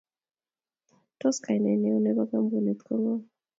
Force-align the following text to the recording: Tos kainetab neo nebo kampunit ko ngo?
Tos 1.19 1.37
kainetab 1.43 1.79
neo 1.81 1.97
nebo 2.01 2.23
kampunit 2.31 2.79
ko 2.87 2.93
ngo? 3.01 3.13